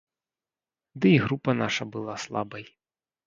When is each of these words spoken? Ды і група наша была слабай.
Ды 1.03 1.07
і 1.17 1.19
група 1.25 1.55
наша 1.61 1.83
была 1.97 2.15
слабай. 2.27 2.65